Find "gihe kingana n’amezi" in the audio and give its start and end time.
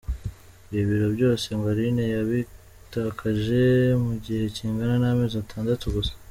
4.23-5.35